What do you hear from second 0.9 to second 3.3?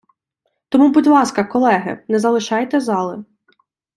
будь ласка, колеги, не залишайте зали!